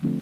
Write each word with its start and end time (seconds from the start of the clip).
Happy 0.00 0.12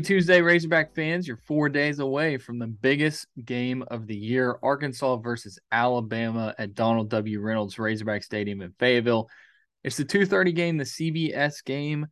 Tuesday, 0.00 0.40
Razorback 0.40 0.94
fans. 0.94 1.28
You're 1.28 1.36
four 1.36 1.68
days 1.68 2.00
away 2.00 2.38
from 2.38 2.58
the 2.58 2.66
biggest 2.66 3.28
game 3.44 3.84
of 3.88 4.08
the 4.08 4.16
year 4.16 4.58
Arkansas 4.60 5.18
versus 5.18 5.60
Alabama 5.70 6.56
at 6.58 6.74
Donald 6.74 7.08
W. 7.10 7.40
Reynolds 7.40 7.78
Razorback 7.78 8.24
Stadium 8.24 8.62
in 8.62 8.72
Fayetteville. 8.80 9.28
It's 9.84 9.96
the 9.96 10.04
2:30 10.04 10.52
game, 10.52 10.76
the 10.76 10.84
CBS 10.84 11.64
game. 11.64 12.08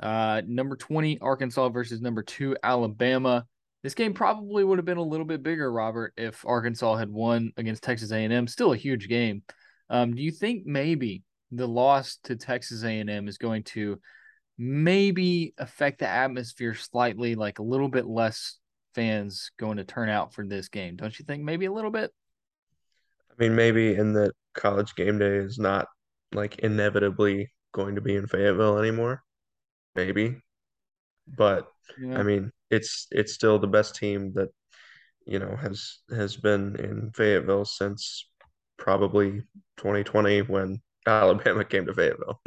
Uh, 0.00 0.42
number 0.46 0.74
20 0.74 1.20
Arkansas 1.20 1.68
versus 1.68 2.00
number 2.00 2.24
2 2.24 2.56
Alabama. 2.62 3.46
This 3.82 3.94
game 3.94 4.12
probably 4.12 4.64
would 4.64 4.78
have 4.78 4.84
been 4.84 4.98
a 4.98 5.02
little 5.02 5.26
bit 5.26 5.42
bigger, 5.42 5.70
Robert, 5.70 6.12
if 6.16 6.44
Arkansas 6.44 6.96
had 6.96 7.10
won 7.10 7.52
against 7.56 7.82
Texas 7.82 8.10
A&M. 8.10 8.46
Still 8.48 8.72
a 8.72 8.76
huge 8.76 9.08
game. 9.08 9.42
Um, 9.88 10.14
do 10.14 10.22
you 10.22 10.32
think 10.32 10.66
maybe 10.66 11.22
the 11.52 11.68
loss 11.68 12.18
to 12.24 12.36
Texas 12.36 12.82
A&M 12.82 13.28
is 13.28 13.38
going 13.38 13.62
to 13.64 14.00
maybe 14.58 15.54
affect 15.58 16.00
the 16.00 16.08
atmosphere 16.08 16.74
slightly, 16.74 17.36
like 17.36 17.60
a 17.60 17.62
little 17.62 17.88
bit 17.88 18.06
less 18.06 18.58
fans 18.94 19.52
going 19.58 19.76
to 19.76 19.84
turn 19.84 20.08
out 20.08 20.34
for 20.34 20.44
this 20.44 20.68
game? 20.68 20.96
Don't 20.96 21.16
you 21.16 21.24
think? 21.24 21.44
Maybe 21.44 21.66
a 21.66 21.72
little 21.72 21.92
bit. 21.92 22.10
I 23.30 23.34
mean, 23.42 23.54
maybe 23.54 23.94
in 23.94 24.12
that 24.14 24.32
college 24.54 24.96
game 24.96 25.18
day 25.18 25.36
is 25.36 25.58
not 25.58 25.86
like 26.32 26.58
inevitably 26.58 27.52
going 27.72 27.94
to 27.94 28.00
be 28.00 28.16
in 28.16 28.26
Fayetteville 28.26 28.78
anymore. 28.78 29.22
Maybe. 29.94 30.42
But 31.28 31.68
Yeah. 32.00 32.18
I 32.18 32.22
mean, 32.22 32.52
it's 32.70 33.06
it's 33.10 33.32
still 33.32 33.58
the 33.58 33.66
best 33.66 33.94
team 33.96 34.32
that, 34.34 34.48
you 35.26 35.38
know, 35.38 35.56
has 35.56 35.98
has 36.10 36.36
been 36.36 36.76
in 36.76 37.10
Fayetteville 37.14 37.64
since 37.64 38.28
probably 38.76 39.42
2020 39.78 40.42
when 40.42 40.80
Alabama 41.06 41.64
came 41.64 41.86
to 41.86 41.94
Fayetteville. 41.94 42.40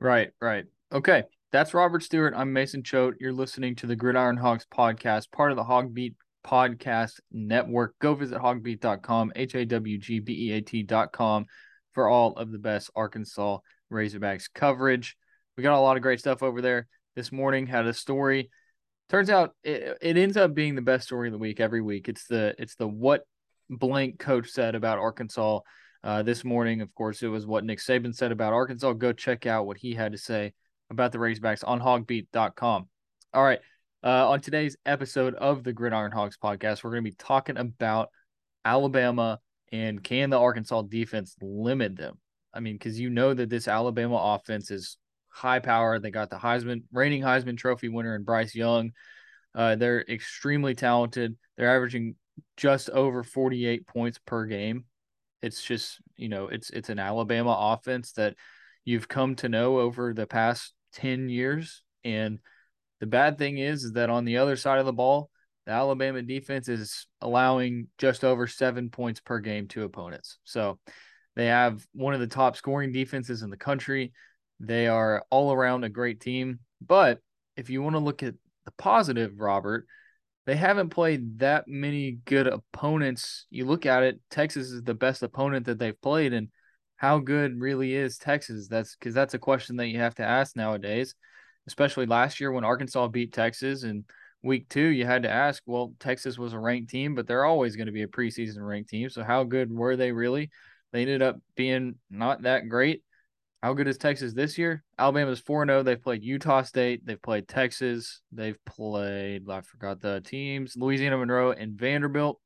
Right, 0.00 0.30
right. 0.40 0.64
Okay. 0.92 1.24
That's 1.52 1.74
Robert 1.74 2.02
Stewart. 2.02 2.34
I'm 2.36 2.52
Mason 2.52 2.82
Choate. 2.82 3.14
You're 3.20 3.32
listening 3.32 3.76
to 3.76 3.86
the 3.86 3.96
Gridiron 3.96 4.36
Hogs 4.36 4.66
podcast, 4.70 5.30
part 5.30 5.52
of 5.52 5.56
the 5.56 5.64
HawgBeat 5.64 6.14
Podcast 6.46 7.20
Network. 7.32 7.94
Go 8.00 8.14
visit 8.14 8.38
hawgbeat.com, 8.38 9.32
H 9.34 9.54
A 9.54 9.64
W 9.64 9.98
G 9.98 10.20
B 10.20 10.50
E 10.50 10.52
A 10.52 10.60
T.com 10.60 11.46
for 11.92 12.08
all 12.08 12.34
of 12.34 12.52
the 12.52 12.58
best 12.58 12.90
Arkansas 12.94 13.58
Razorbacks 13.92 14.48
coverage. 14.54 15.16
We 15.56 15.62
got 15.62 15.78
a 15.78 15.80
lot 15.80 15.96
of 15.96 16.02
great 16.02 16.20
stuff 16.20 16.42
over 16.42 16.60
there. 16.60 16.88
This 17.14 17.32
morning 17.32 17.66
had 17.66 17.86
a 17.86 17.94
story. 17.94 18.50
Turns 19.08 19.30
out 19.30 19.54
it, 19.62 19.98
it 20.00 20.16
ends 20.16 20.36
up 20.36 20.54
being 20.54 20.74
the 20.74 20.82
best 20.82 21.06
story 21.06 21.28
of 21.28 21.32
the 21.32 21.38
week 21.38 21.60
every 21.60 21.80
week. 21.80 22.08
It's 22.08 22.26
the 22.26 22.54
it's 22.58 22.74
the 22.74 22.88
what 22.88 23.22
blank 23.70 24.18
coach 24.18 24.48
said 24.48 24.74
about 24.74 24.98
Arkansas. 24.98 25.60
Uh, 26.04 26.22
this 26.22 26.44
morning, 26.44 26.82
of 26.82 26.94
course, 26.94 27.22
it 27.22 27.28
was 27.28 27.46
what 27.46 27.64
Nick 27.64 27.80
Saban 27.80 28.14
said 28.14 28.30
about 28.30 28.52
Arkansas. 28.52 28.92
Go 28.92 29.12
check 29.12 29.46
out 29.46 29.66
what 29.66 29.76
he 29.76 29.92
had 29.94 30.12
to 30.12 30.18
say 30.18 30.52
about 30.90 31.10
the 31.10 31.18
Razorbacks 31.18 31.64
on 31.66 31.80
hawgbeat.com. 31.80 32.88
All 33.34 33.42
right. 33.44 33.58
Uh, 34.04 34.30
on 34.30 34.40
today's 34.40 34.76
episode 34.86 35.34
of 35.34 35.64
the 35.64 35.72
Gridiron 35.72 36.12
Hogs 36.12 36.38
podcast, 36.40 36.84
we're 36.84 36.90
going 36.90 37.02
to 37.04 37.10
be 37.10 37.16
talking 37.16 37.56
about 37.56 38.10
Alabama 38.64 39.40
and 39.72 40.02
can 40.02 40.30
the 40.30 40.38
Arkansas 40.38 40.82
defense 40.82 41.34
limit 41.40 41.96
them? 41.96 42.18
I 42.54 42.60
mean, 42.60 42.74
because 42.74 43.00
you 43.00 43.10
know 43.10 43.34
that 43.34 43.50
this 43.50 43.66
Alabama 43.66 44.16
offense 44.16 44.70
is 44.70 44.96
high 45.36 45.58
power. 45.58 45.98
They 45.98 46.10
got 46.10 46.30
the 46.30 46.36
Heisman, 46.36 46.84
reigning 46.92 47.22
Heisman 47.22 47.58
Trophy 47.58 47.90
winner 47.90 48.14
and 48.14 48.24
Bryce 48.24 48.54
Young. 48.54 48.92
Uh, 49.54 49.76
they're 49.76 50.02
extremely 50.02 50.74
talented. 50.74 51.36
They're 51.56 51.74
averaging 51.74 52.16
just 52.56 52.88
over 52.88 53.22
48 53.22 53.86
points 53.86 54.18
per 54.24 54.46
game. 54.46 54.84
It's 55.42 55.62
just, 55.62 56.00
you 56.16 56.28
know, 56.30 56.48
it's 56.48 56.70
it's 56.70 56.88
an 56.88 56.98
Alabama 56.98 57.54
offense 57.74 58.12
that 58.12 58.34
you've 58.84 59.08
come 59.08 59.34
to 59.36 59.48
know 59.48 59.78
over 59.78 60.14
the 60.14 60.26
past 60.26 60.72
10 60.94 61.28
years. 61.28 61.82
And 62.02 62.38
the 63.00 63.06
bad 63.06 63.36
thing 63.36 63.58
is, 63.58 63.84
is 63.84 63.92
that 63.92 64.08
on 64.08 64.24
the 64.24 64.38
other 64.38 64.56
side 64.56 64.78
of 64.78 64.86
the 64.86 64.92
ball, 64.92 65.30
the 65.66 65.72
Alabama 65.72 66.22
defense 66.22 66.68
is 66.68 67.06
allowing 67.20 67.88
just 67.98 68.24
over 68.24 68.46
seven 68.46 68.88
points 68.88 69.20
per 69.20 69.40
game 69.40 69.68
to 69.68 69.84
opponents. 69.84 70.38
So 70.44 70.78
they 71.34 71.46
have 71.46 71.86
one 71.92 72.14
of 72.14 72.20
the 72.20 72.26
top 72.26 72.56
scoring 72.56 72.92
defenses 72.92 73.42
in 73.42 73.50
the 73.50 73.56
country. 73.56 74.12
They 74.60 74.86
are 74.86 75.24
all 75.30 75.52
around 75.52 75.84
a 75.84 75.88
great 75.88 76.20
team. 76.20 76.60
But 76.80 77.20
if 77.56 77.70
you 77.70 77.82
want 77.82 77.94
to 77.94 78.00
look 78.00 78.22
at 78.22 78.34
the 78.64 78.70
positive, 78.72 79.38
Robert, 79.38 79.86
they 80.46 80.56
haven't 80.56 80.90
played 80.90 81.40
that 81.40 81.66
many 81.66 82.18
good 82.24 82.46
opponents. 82.46 83.46
You 83.50 83.64
look 83.64 83.86
at 83.86 84.02
it, 84.02 84.20
Texas 84.30 84.70
is 84.70 84.82
the 84.82 84.94
best 84.94 85.22
opponent 85.22 85.66
that 85.66 85.78
they've 85.78 86.00
played. 86.00 86.32
And 86.32 86.48
how 86.96 87.18
good 87.18 87.60
really 87.60 87.94
is 87.94 88.16
Texas? 88.16 88.68
That's 88.68 88.96
because 88.96 89.14
that's 89.14 89.34
a 89.34 89.38
question 89.38 89.76
that 89.76 89.88
you 89.88 89.98
have 89.98 90.14
to 90.16 90.24
ask 90.24 90.56
nowadays, 90.56 91.14
especially 91.66 92.06
last 92.06 92.40
year 92.40 92.52
when 92.52 92.64
Arkansas 92.64 93.08
beat 93.08 93.32
Texas 93.32 93.82
and 93.82 94.04
week 94.42 94.68
two, 94.68 94.86
you 94.86 95.04
had 95.04 95.24
to 95.24 95.30
ask, 95.30 95.62
well, 95.66 95.94
Texas 95.98 96.38
was 96.38 96.52
a 96.52 96.58
ranked 96.58 96.90
team, 96.90 97.14
but 97.14 97.26
they're 97.26 97.44
always 97.44 97.76
going 97.76 97.86
to 97.86 97.92
be 97.92 98.02
a 98.02 98.08
preseason 98.08 98.66
ranked 98.66 98.90
team. 98.90 99.10
So 99.10 99.24
how 99.24 99.44
good 99.44 99.72
were 99.72 99.96
they 99.96 100.12
really? 100.12 100.50
They 100.92 101.02
ended 101.02 101.22
up 101.22 101.38
being 101.56 101.96
not 102.08 102.42
that 102.42 102.68
great. 102.68 103.02
How 103.66 103.74
good 103.74 103.88
is 103.88 103.98
Texas 103.98 104.32
this 104.32 104.56
year? 104.58 104.84
Alabama's 104.96 105.40
4 105.40 105.66
0. 105.66 105.82
They've 105.82 106.00
played 106.00 106.22
Utah 106.22 106.62
State. 106.62 107.04
They've 107.04 107.20
played 107.20 107.48
Texas. 107.48 108.20
They've 108.30 108.64
played, 108.64 109.50
I 109.50 109.60
forgot 109.62 110.00
the 110.00 110.20
teams, 110.20 110.76
Louisiana 110.76 111.18
Monroe 111.18 111.50
and 111.50 111.76
Vanderbilt. 111.76 112.40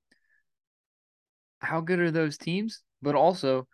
How 1.58 1.82
good 1.82 1.98
are 1.98 2.10
those 2.10 2.38
teams? 2.38 2.80
But 3.02 3.16
also, 3.16 3.68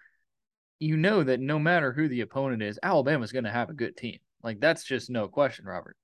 you 0.81 0.97
know 0.97 1.23
that 1.23 1.39
no 1.39 1.61
matter 1.61 1.93
who 1.93 2.09
the 2.09 2.23
opponent 2.23 2.65
is, 2.65 2.81
Alabama's 2.83 3.31
going 3.31 3.45
to 3.45 3.53
have 3.53 3.71
a 3.71 3.75
good 3.75 3.97
team. 3.97 4.19
Like 4.43 4.59
that's 4.59 4.83
just 4.83 5.09
no 5.09 5.29
question, 5.29 5.67
Robert. 5.67 5.97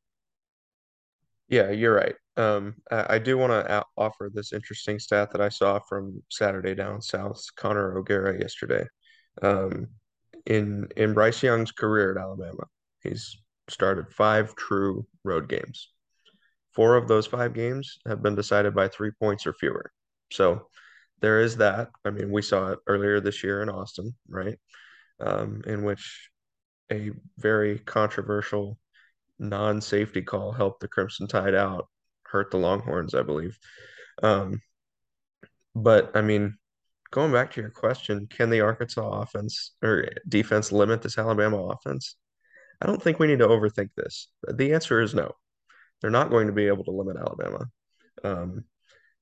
Yeah, 1.49 1.73
you're 1.73 1.97
right. 1.97 2.15
Um, 2.37 2.77
I, 2.89 3.15
I 3.15 3.19
do 3.19 3.37
want 3.37 3.51
to 3.51 3.85
offer 3.97 4.31
this 4.33 4.53
interesting 4.53 5.01
stat 5.01 5.33
that 5.33 5.41
I 5.41 5.49
saw 5.49 5.81
from 5.89 6.23
Saturday 6.31 6.77
down 6.77 7.03
south, 7.03 7.45
Connor 7.57 7.99
O'Gara 7.99 8.39
yesterday. 8.39 8.85
Um, 9.43 9.89
in 10.47 10.89
in 10.97 11.15
Bryce 11.15 11.43
Young's 11.43 11.73
career 11.73 12.13
at 12.13 12.21
Alabama, 12.21 12.65
he's 13.03 13.37
started 13.69 14.13
five 14.13 14.55
true 14.57 15.07
road 15.25 15.49
games. 15.49 15.91
Four 16.73 16.97
of 16.97 17.09
those 17.09 17.27
five 17.27 17.55
games 17.55 17.99
have 18.07 18.23
been 18.23 18.35
decided 18.35 18.75
by 18.75 18.89
three 18.89 19.11
points 19.11 19.47
or 19.47 19.53
fewer. 19.53 19.93
So 20.31 20.69
there 21.21 21.41
is 21.41 21.57
that. 21.59 21.91
I 22.05 22.11
mean, 22.11 22.31
we 22.31 22.43
saw 22.43 22.73
it 22.73 22.79
earlier 22.87 23.21
this 23.21 23.45
year 23.45 23.63
in 23.63 23.69
Austin, 23.69 24.15
right? 24.29 24.59
Um, 25.21 25.63
in 25.67 25.85
which 25.85 26.31
a 26.91 27.11
very 27.39 27.79
controversial 27.79 28.79
non-safety 29.39 30.23
call 30.23 30.53
helped 30.53 30.81
the 30.81 30.89
Crimson 30.89 31.27
Tide 31.27 31.55
out, 31.55 31.89
hurt 32.25 32.51
the 32.51 32.57
Longhorns, 32.57 33.15
I 33.15 33.23
believe. 33.23 33.59
Um, 34.23 34.61
but 35.75 36.17
I 36.17 36.23
mean, 36.23 36.57
going 37.13 37.31
back 37.31 37.53
to 37.53 37.61
your 37.61 37.71
question, 37.71 38.27
can 38.27 38.51
the 38.51 38.63
Arkansas 38.63 39.23
offense 39.23 39.75
or 39.83 40.09
defense 40.29 40.73
limit 40.73 41.03
this 41.03 41.19
Alabama 41.19 41.59
offense? 41.69 42.17
I 42.81 42.87
don't 42.87 43.01
think 43.01 43.21
we 43.21 43.29
need 43.29 43.39
to 43.39 43.47
overthink 43.47 43.91
this. 43.97 44.29
The 44.43 44.73
answer 44.73 45.01
is 45.01 45.15
no. 45.15 45.31
They're 46.01 46.11
not 46.11 46.31
going 46.31 46.49
to 46.49 46.53
be 46.53 46.67
able 46.67 46.85
to 46.85 46.91
limit 46.91 47.17
Alabama. 47.17 47.67
Um, 48.25 48.65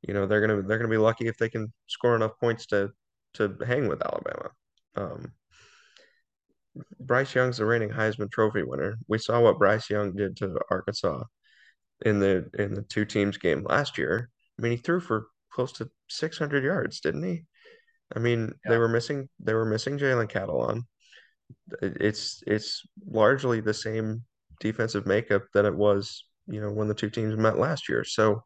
you 0.00 0.14
know, 0.14 0.26
they're 0.26 0.40
gonna 0.40 0.62
they're 0.62 0.78
gonna 0.78 0.88
be 0.88 0.96
lucky 0.96 1.26
if 1.26 1.36
they 1.36 1.50
can 1.50 1.70
score 1.86 2.16
enough 2.16 2.38
points 2.40 2.66
to 2.66 2.90
to 3.34 3.54
hang 3.66 3.86
with 3.86 4.02
Alabama. 4.02 4.50
Um, 4.96 5.32
Bryce 6.98 7.34
Young's 7.34 7.58
the 7.58 7.66
reigning 7.66 7.90
Heisman 7.90 8.30
Trophy 8.30 8.62
winner. 8.62 8.98
We 9.08 9.18
saw 9.18 9.40
what 9.40 9.58
Bryce 9.58 9.90
Young 9.90 10.14
did 10.14 10.36
to 10.38 10.58
Arkansas 10.70 11.24
in 12.06 12.20
the 12.20 12.48
in 12.58 12.72
the 12.72 12.82
two 12.82 13.04
teams 13.04 13.36
game 13.36 13.64
last 13.68 13.98
year. 13.98 14.30
I 14.58 14.62
mean, 14.62 14.72
he 14.72 14.78
threw 14.78 15.00
for 15.00 15.26
close 15.52 15.72
to 15.72 15.90
600 16.08 16.64
yards, 16.64 17.00
didn't 17.00 17.24
he? 17.24 17.44
I 18.14 18.18
mean, 18.18 18.52
Yeah. 18.64 18.72
they 18.72 18.78
were 18.78 18.88
missing 18.88 19.28
they 19.38 19.54
were 19.54 19.64
missing 19.64 19.98
Jalen 19.98 20.30
Catalon. 20.30 20.82
It's 21.82 22.42
it's 22.46 22.82
largely 23.06 23.60
the 23.60 23.74
same 23.74 24.24
defensive 24.60 25.06
makeup 25.06 25.44
that 25.54 25.64
it 25.64 25.74
was, 25.74 26.24
you 26.46 26.60
know, 26.60 26.70
when 26.70 26.88
the 26.88 26.94
two 26.94 27.10
teams 27.10 27.36
met 27.36 27.58
last 27.58 27.88
year. 27.88 28.04
So, 28.04 28.44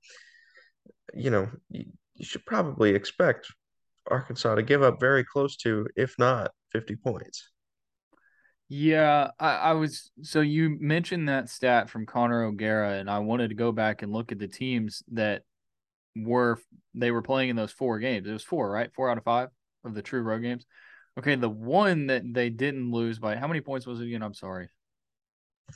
you 1.12 1.30
know, 1.30 1.48
you, 1.70 1.84
you 2.14 2.24
should 2.24 2.44
probably 2.46 2.94
expect 2.94 3.48
Arkansas 4.10 4.54
to 4.54 4.62
give 4.62 4.82
up 4.82 5.00
very 5.00 5.24
close 5.24 5.56
to, 5.58 5.86
if 5.96 6.14
not 6.18 6.52
50 6.72 6.96
points. 6.96 7.50
Yeah, 8.68 9.30
I, 9.38 9.56
I 9.56 9.72
was 9.72 10.10
so 10.22 10.40
you 10.40 10.76
mentioned 10.80 11.28
that 11.28 11.48
stat 11.50 11.90
from 11.90 12.06
Connor 12.06 12.44
O'Gara, 12.44 12.94
and 12.94 13.10
I 13.10 13.18
wanted 13.18 13.48
to 13.48 13.54
go 13.54 13.72
back 13.72 14.02
and 14.02 14.12
look 14.12 14.32
at 14.32 14.38
the 14.38 14.48
teams 14.48 15.02
that 15.12 15.42
were 16.16 16.58
they 16.94 17.10
were 17.10 17.22
playing 17.22 17.50
in 17.50 17.56
those 17.56 17.72
four 17.72 17.98
games. 17.98 18.26
It 18.26 18.32
was 18.32 18.44
four, 18.44 18.70
right? 18.70 18.92
Four 18.94 19.10
out 19.10 19.18
of 19.18 19.24
five 19.24 19.48
of 19.84 19.94
the 19.94 20.02
true 20.02 20.22
road 20.22 20.42
games. 20.42 20.66
Okay, 21.18 21.36
the 21.36 21.48
one 21.48 22.08
that 22.08 22.22
they 22.32 22.50
didn't 22.50 22.90
lose 22.90 23.18
by 23.18 23.36
how 23.36 23.46
many 23.46 23.60
points 23.60 23.86
was 23.86 24.00
it 24.00 24.06
again? 24.06 24.22
I'm 24.22 24.34
sorry. 24.34 24.68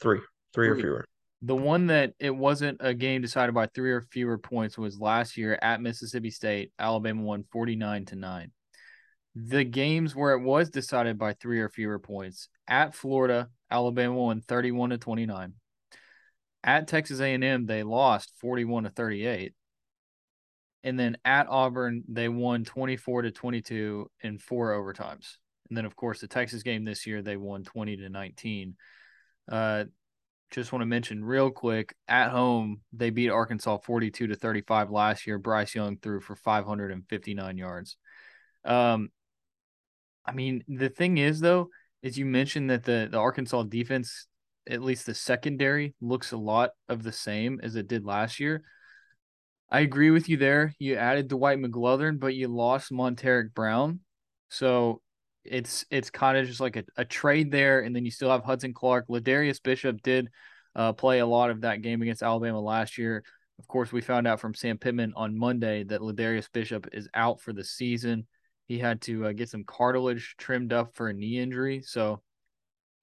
Three, 0.00 0.20
three 0.52 0.68
or 0.68 0.76
fewer. 0.76 1.04
The 1.42 1.54
one 1.54 1.86
that 1.86 2.14
it 2.18 2.34
wasn't 2.34 2.78
a 2.80 2.94
game 2.94 3.22
decided 3.22 3.54
by 3.54 3.66
three 3.66 3.92
or 3.92 4.00
fewer 4.00 4.38
points 4.38 4.76
was 4.76 4.98
last 4.98 5.36
year 5.36 5.56
at 5.62 5.80
Mississippi 5.80 6.30
State. 6.30 6.72
Alabama 6.78 7.22
won 7.22 7.44
49 7.52 8.06
to 8.06 8.16
9. 8.16 8.52
The 9.36 9.62
games 9.62 10.16
where 10.16 10.32
it 10.32 10.42
was 10.42 10.70
decided 10.70 11.16
by 11.16 11.34
three 11.34 11.60
or 11.60 11.68
fewer 11.68 12.00
points 12.00 12.48
at 12.66 12.94
Florida, 12.94 13.50
Alabama 13.70 14.14
won 14.14 14.40
31 14.40 14.90
to 14.90 14.98
29. 14.98 15.52
At 16.64 16.88
Texas 16.88 17.20
A&M, 17.20 17.66
they 17.66 17.84
lost 17.84 18.32
41 18.40 18.84
to 18.84 18.90
38. 18.90 19.54
And 20.84 20.98
then 20.98 21.16
at 21.24 21.48
Auburn, 21.48 22.04
they 22.08 22.28
won 22.28 22.64
24 22.64 23.22
to 23.22 23.30
22 23.30 24.10
in 24.22 24.38
four 24.38 24.72
overtimes. 24.72 25.36
And 25.68 25.76
then, 25.76 25.84
of 25.84 25.96
course, 25.96 26.20
the 26.20 26.28
Texas 26.28 26.62
game 26.62 26.84
this 26.84 27.06
year, 27.06 27.20
they 27.20 27.36
won 27.36 27.64
20 27.64 27.96
to 27.98 28.08
19. 28.08 28.76
Uh, 29.50 29.84
just 30.50 30.72
want 30.72 30.82
to 30.82 30.86
mention 30.86 31.24
real 31.24 31.50
quick 31.50 31.94
at 32.06 32.30
home, 32.30 32.80
they 32.92 33.10
beat 33.10 33.28
Arkansas 33.28 33.78
42 33.78 34.28
to 34.28 34.34
35 34.34 34.90
last 34.90 35.26
year. 35.26 35.38
Bryce 35.38 35.74
Young 35.74 35.98
threw 35.98 36.20
for 36.20 36.36
559 36.36 37.58
yards. 37.58 37.96
Um, 38.64 39.10
I 40.24 40.32
mean, 40.32 40.64
the 40.68 40.88
thing 40.88 41.18
is, 41.18 41.40
though, 41.40 41.68
is 42.02 42.18
you 42.18 42.24
mentioned 42.24 42.70
that 42.70 42.84
the, 42.84 43.08
the 43.10 43.18
Arkansas 43.18 43.64
defense, 43.64 44.26
at 44.68 44.82
least 44.82 45.06
the 45.06 45.14
secondary, 45.14 45.94
looks 46.00 46.32
a 46.32 46.36
lot 46.36 46.70
of 46.88 47.02
the 47.02 47.12
same 47.12 47.60
as 47.62 47.76
it 47.76 47.88
did 47.88 48.04
last 48.04 48.40
year. 48.40 48.62
I 49.70 49.80
agree 49.80 50.10
with 50.10 50.28
you 50.28 50.36
there. 50.36 50.74
You 50.78 50.96
added 50.96 51.28
Dwight 51.28 51.58
McGlothern, 51.58 52.18
but 52.18 52.34
you 52.34 52.48
lost 52.48 52.90
Montaric 52.90 53.52
Brown. 53.52 54.00
So 54.48 55.02
it's 55.44 55.84
it's 55.90 56.10
kind 56.10 56.38
of 56.38 56.46
just 56.46 56.60
like 56.60 56.76
a, 56.76 56.84
a 56.96 57.04
trade 57.04 57.50
there, 57.50 57.80
and 57.80 57.94
then 57.94 58.04
you 58.04 58.10
still 58.10 58.30
have 58.30 58.44
Hudson 58.44 58.72
Clark. 58.72 59.08
LaDarrius 59.08 59.62
Bishop 59.62 60.02
did 60.02 60.28
uh, 60.74 60.92
play 60.94 61.18
a 61.18 61.26
lot 61.26 61.50
of 61.50 61.62
that 61.62 61.82
game 61.82 62.00
against 62.00 62.22
Alabama 62.22 62.60
last 62.60 62.96
year. 62.96 63.22
Of 63.58 63.66
course, 63.66 63.92
we 63.92 64.00
found 64.00 64.26
out 64.26 64.40
from 64.40 64.54
Sam 64.54 64.78
Pittman 64.78 65.12
on 65.16 65.36
Monday 65.36 65.84
that 65.84 66.00
LaDarrius 66.00 66.48
Bishop 66.52 66.88
is 66.92 67.08
out 67.12 67.40
for 67.40 67.52
the 67.52 67.64
season. 67.64 68.26
He 68.68 68.78
had 68.78 69.00
to 69.02 69.26
uh, 69.26 69.32
get 69.32 69.48
some 69.48 69.64
cartilage 69.64 70.34
trimmed 70.38 70.72
up 70.72 70.94
for 70.94 71.08
a 71.08 71.14
knee 71.14 71.38
injury, 71.38 71.82
so 71.82 72.22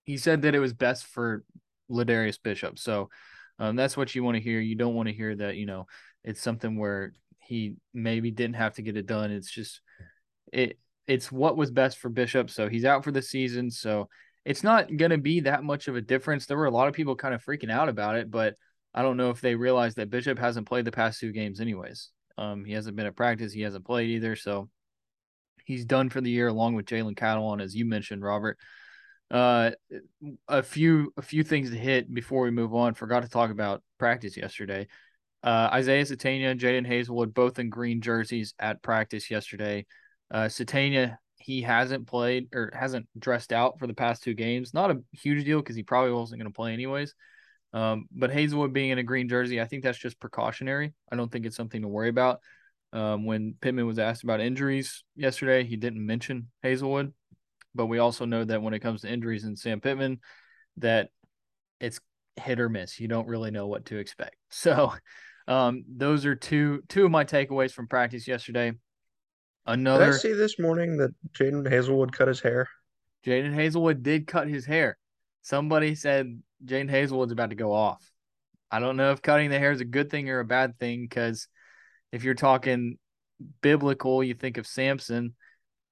he 0.03 0.17
said 0.17 0.43
that 0.43 0.55
it 0.55 0.59
was 0.59 0.73
best 0.73 1.05
for 1.05 1.43
LaDarrius 1.91 2.39
Bishop. 2.41 2.79
So 2.79 3.09
um, 3.59 3.75
that's 3.75 3.95
what 3.95 4.15
you 4.15 4.23
want 4.23 4.35
to 4.35 4.43
hear. 4.43 4.59
You 4.59 4.75
don't 4.75 4.95
want 4.95 5.09
to 5.09 5.15
hear 5.15 5.35
that 5.35 5.57
you 5.57 5.65
know 5.65 5.85
it's 6.25 6.41
something 6.41 6.77
where 6.77 7.13
he 7.39 7.75
maybe 7.93 8.31
didn't 8.31 8.55
have 8.55 8.73
to 8.73 8.81
get 8.81 8.97
it 8.97 9.05
done. 9.05 9.31
It's 9.31 9.49
just 9.49 9.79
it 10.51 10.79
it's 11.07 11.31
what 11.31 11.55
was 11.55 11.71
best 11.71 11.99
for 11.99 12.09
Bishop. 12.09 12.49
So 12.49 12.67
he's 12.67 12.83
out 12.83 13.03
for 13.03 13.11
the 13.11 13.21
season. 13.21 13.69
So 13.69 14.09
it's 14.43 14.63
not 14.63 14.95
going 14.97 15.11
to 15.11 15.19
be 15.19 15.41
that 15.41 15.63
much 15.63 15.87
of 15.87 15.95
a 15.95 16.01
difference. 16.01 16.45
There 16.45 16.57
were 16.57 16.65
a 16.65 16.71
lot 16.71 16.87
of 16.87 16.95
people 16.95 17.15
kind 17.15 17.33
of 17.33 17.45
freaking 17.45 17.71
out 17.71 17.89
about 17.89 18.15
it, 18.15 18.31
but 18.31 18.55
I 18.93 19.03
don't 19.03 19.17
know 19.17 19.29
if 19.29 19.39
they 19.39 19.55
realized 19.55 19.97
that 19.97 20.09
Bishop 20.09 20.39
hasn't 20.39 20.67
played 20.67 20.85
the 20.85 20.91
past 20.91 21.19
two 21.19 21.31
games, 21.31 21.59
anyways. 21.59 22.09
Um, 22.37 22.65
he 22.65 22.73
hasn't 22.73 22.95
been 22.95 23.05
at 23.05 23.15
practice. 23.15 23.53
He 23.53 23.61
hasn't 23.61 23.85
played 23.85 24.09
either. 24.09 24.35
So 24.35 24.69
he's 25.63 25.85
done 25.85 26.09
for 26.09 26.21
the 26.21 26.31
year, 26.31 26.47
along 26.47 26.73
with 26.73 26.85
Jalen 26.87 27.15
Catalon, 27.15 27.61
as 27.61 27.75
you 27.75 27.85
mentioned, 27.85 28.23
Robert. 28.23 28.57
Uh, 29.29 29.71
a 30.47 30.61
few 30.61 31.11
a 31.17 31.21
few 31.21 31.43
things 31.43 31.71
to 31.71 31.77
hit 31.77 32.13
before 32.13 32.43
we 32.43 32.51
move 32.51 32.73
on. 32.73 32.93
Forgot 32.93 33.23
to 33.23 33.29
talk 33.29 33.51
about 33.51 33.83
practice 33.97 34.37
yesterday. 34.37 34.87
Uh, 35.45 35.69
Isaiah 35.73 36.03
Sategna, 36.03 36.59
Jadon 36.59 36.87
Haselwood 36.87 37.35
both 37.35 37.59
in 37.59 37.69
green 37.69 38.01
jerseys 38.01 38.55
at 38.57 38.81
practice 38.81 39.29
yesterday. 39.29 39.85
Uh, 40.31 40.45
Sategna, 40.45 41.17
he 41.37 41.61
hasn't 41.61 42.07
played 42.07 42.47
or 42.51 42.71
hasn't 42.73 43.07
dressed 43.19 43.53
out 43.53 43.77
for 43.77 43.85
the 43.85 43.93
past 43.93 44.23
two 44.23 44.33
games. 44.33 44.73
Not 44.73 44.89
a 44.89 45.03
huge 45.11 45.45
deal 45.45 45.59
because 45.59 45.75
he 45.75 45.83
probably 45.83 46.13
wasn't 46.13 46.41
going 46.41 46.51
to 46.51 46.55
play 46.55 46.73
anyways. 46.73 47.13
Um, 47.73 48.07
but 48.11 48.31
Haselwood 48.31 48.73
being 48.73 48.89
in 48.89 48.97
a 48.97 49.03
green 49.03 49.29
jersey, 49.29 49.61
I 49.61 49.65
think 49.65 49.83
that's 49.83 49.99
just 49.99 50.19
precautionary. 50.19 50.93
I 51.11 51.15
don't 51.15 51.31
think 51.31 51.45
it's 51.45 51.57
something 51.57 51.83
to 51.83 51.87
worry 51.87 52.09
about. 52.09 52.39
Um, 52.91 53.25
when 53.25 53.53
Pittman 53.61 53.85
was 53.85 53.99
asked 53.99 54.23
about 54.23 54.41
injuries 54.41 55.03
yesterday, 55.15 55.63
he 55.63 55.75
didn't 55.75 56.03
mention 56.03 56.47
Haselwood, 56.63 57.13
But 57.75 57.85
we 57.85 57.99
also 57.99 58.25
know 58.25 58.45
that 58.45 58.63
when 58.63 58.73
it 58.73 58.79
comes 58.79 59.01
to 59.01 59.11
injuries 59.11 59.43
in 59.43 59.55
Sam 59.55 59.79
Pittman, 59.79 60.21
that 60.77 61.09
it's 61.79 61.99
hit 62.35 62.59
or 62.59 62.69
miss. 62.69 62.99
You 62.99 63.07
don't 63.07 63.27
really 63.27 63.51
know 63.51 63.67
what 63.67 63.85
to 63.85 63.97
expect. 63.97 64.37
So 64.49 64.93
um, 65.47 65.83
those 65.87 66.25
are 66.25 66.35
two 66.35 66.83
two 66.89 67.05
of 67.05 67.11
my 67.11 67.23
takeaways 67.23 67.71
from 67.71 67.87
practice 67.87 68.27
yesterday. 68.27 68.73
Another. 69.65 70.05
Did 70.05 70.13
I 70.13 70.17
see 70.17 70.33
this 70.33 70.59
morning 70.59 70.97
that 70.97 71.13
Jadon 71.33 71.67
Haselwood 71.67 72.11
cut 72.11 72.27
his 72.27 72.39
hair? 72.39 72.67
Jadon 73.25 73.55
Haselwood 73.55 74.03
did 74.03 74.27
cut 74.27 74.47
his 74.47 74.65
hair. 74.65 74.97
Somebody 75.41 75.95
said 75.95 76.41
Jadon 76.63 76.89
Haselwood's 76.89 77.31
about 77.31 77.49
to 77.49 77.55
go 77.55 77.73
off. 77.73 78.11
I 78.71 78.79
don't 78.79 78.97
know 78.97 79.11
if 79.11 79.21
cutting 79.21 79.49
the 79.49 79.59
hair 79.59 79.71
is 79.71 79.81
a 79.81 79.85
good 79.85 80.09
thing 80.09 80.29
or 80.29 80.39
a 80.39 80.45
bad 80.45 80.77
thing 80.79 81.03
because 81.03 81.47
if 82.11 82.23
you're 82.23 82.33
talking 82.33 82.97
biblical, 83.61 84.23
you 84.23 84.33
think 84.33 84.57
of 84.57 84.67
Samson. 84.67 85.35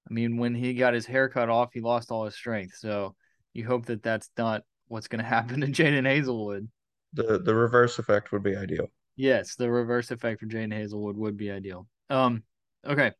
I 0.09 0.13
mean, 0.13 0.37
when 0.37 0.53
he 0.53 0.73
got 0.73 0.93
his 0.93 1.05
hair 1.05 1.29
cut 1.29 1.49
off, 1.49 1.69
he 1.73 1.81
lost 1.81 2.11
all 2.11 2.25
his 2.25 2.35
strength. 2.35 2.75
So 2.77 3.15
you 3.53 3.65
hope 3.65 3.85
that 3.85 4.03
that's 4.03 4.29
not 4.37 4.63
what's 4.87 5.07
going 5.07 5.23
to 5.23 5.29
happen 5.29 5.61
to 5.61 5.67
Jadon 5.67 6.03
Haselwood. 6.03 6.67
The 7.13 7.39
the 7.39 7.53
reverse 7.53 7.99
effect 7.99 8.31
would 8.31 8.43
be 8.43 8.55
ideal. 8.55 8.89
Yes, 9.15 9.55
the 9.55 9.69
reverse 9.69 10.11
effect 10.11 10.39
for 10.39 10.47
Jadon 10.47 10.73
Haselwood 10.73 11.15
would 11.15 11.37
be 11.37 11.51
ideal. 11.51 11.87
Um, 12.09 12.43
okay. 12.85 13.11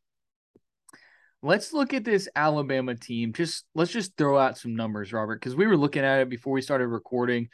Let's 1.41 1.73
look 1.73 1.93
at 1.93 2.05
this 2.05 2.29
Alabama 2.35 2.95
team. 2.95 3.33
Just 3.33 3.65
let's 3.75 3.91
just 3.91 4.15
throw 4.17 4.37
out 4.37 4.57
some 4.57 4.75
numbers, 4.75 5.11
Robert, 5.11 5.39
because 5.41 5.55
we 5.55 5.67
were 5.67 5.77
looking 5.77 6.03
at 6.03 6.21
it 6.21 6.29
before 6.29 6.53
we 6.53 6.61
started 6.61 6.87
recording. 6.87 7.49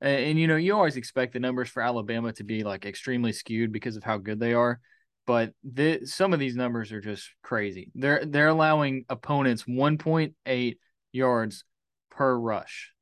And, 0.00 0.24
and, 0.24 0.38
you 0.38 0.46
know, 0.46 0.56
you 0.56 0.74
always 0.74 0.96
expect 0.96 1.34
the 1.34 1.40
numbers 1.40 1.68
for 1.68 1.82
Alabama 1.82 2.32
to 2.32 2.44
be 2.44 2.64
like 2.64 2.86
extremely 2.86 3.32
skewed 3.32 3.70
because 3.70 3.96
of 3.96 4.02
how 4.02 4.16
good 4.16 4.40
they 4.40 4.54
are. 4.54 4.80
But 5.26 5.52
the, 5.62 6.06
some 6.06 6.32
of 6.32 6.40
these 6.40 6.56
numbers 6.56 6.90
are 6.90 7.00
just 7.00 7.30
crazy. 7.42 7.90
They're 7.94 8.24
they're 8.24 8.48
allowing 8.48 9.04
opponents 9.08 9.64
1.8 9.64 10.78
yards 11.12 11.64
per 12.10 12.36
rush. 12.36 12.93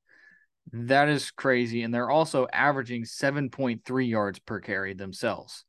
That 0.70 1.08
is 1.08 1.30
crazy. 1.30 1.82
And 1.82 1.92
they're 1.92 2.10
also 2.10 2.46
averaging 2.52 3.04
7.3 3.04 4.08
yards 4.08 4.38
per 4.38 4.60
carry 4.60 4.94
themselves. 4.94 5.64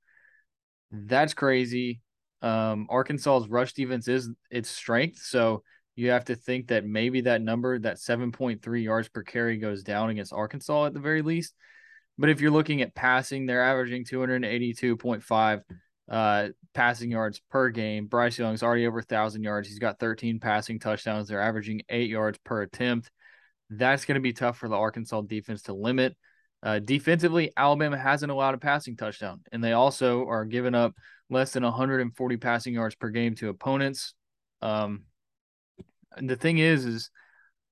That's 0.92 1.34
crazy. 1.34 2.02
Um, 2.42 2.88
Arkansas's 2.90 3.50
rush 3.50 3.74
defense 3.74 4.08
is 4.08 4.30
its 4.52 4.70
strength. 4.70 5.20
So 5.20 5.64
you 5.96 6.10
have 6.10 6.26
to 6.26 6.36
think 6.36 6.68
that 6.68 6.86
maybe 6.86 7.22
that 7.22 7.42
number, 7.42 7.80
that 7.80 7.98
7.3 7.98 8.84
yards 8.84 9.10
per 9.10 9.24
carry, 9.24 9.58
goes 9.58 9.84
down 9.84 10.10
against 10.10 10.34
Arkansas 10.34 10.86
at 10.86 10.94
the 10.94 11.00
very 11.00 11.22
least. 11.22 11.56
But 12.18 12.30
if 12.30 12.42
you're 12.42 12.52
looking 12.52 12.82
at 12.82 12.94
passing, 12.94 13.46
they're 13.46 13.64
averaging 13.64 14.06
282.5 14.06 15.62
uh, 16.10 16.48
passing 16.74 17.12
yards 17.12 17.42
per 17.50 17.70
game. 17.70 18.08
Bryce 18.08 18.38
Young's 18.38 18.62
already 18.62 18.86
over 18.86 18.98
1,000 18.98 19.44
yards. 19.44 19.68
He's 19.68 19.80
got 19.80 20.00
13 20.00 20.40
passing 20.40 20.80
touchdowns. 20.80 21.28
They're 21.28 21.42
averaging 21.42 21.82
eight 21.90 22.10
yards 22.10 22.38
per 22.44 22.62
attempt. 22.62 23.10
That's 23.70 24.06
going 24.06 24.16
to 24.16 24.22
be 24.22 24.34
tough 24.34 24.58
for 24.58 24.68
the 24.68 24.76
Arkansas 24.76 25.22
defense 25.22 25.64
to 25.64 25.74
limit. 25.74 26.16
Uh, 26.62 26.80
defensively, 26.80 27.52
Alabama 27.58 27.98
hasn't 27.98 28.32
allowed 28.32 28.54
a 28.54 28.58
passing 28.58 28.96
touchdown, 28.96 29.42
and 29.52 29.64
they 29.64 29.74
also 29.74 30.26
are 30.28 30.46
giving 30.46 30.76
up 30.76 30.94
less 31.30 31.52
than 31.52 31.64
140 31.64 32.38
passing 32.38 32.74
yards 32.74 32.96
per 32.96 33.10
game 33.10 33.36
to 33.36 33.50
opponents. 33.50 34.14
Um, 34.62 35.04
the 36.18 36.38
thing 36.38 36.60
is, 36.60 36.86
is 36.86 37.10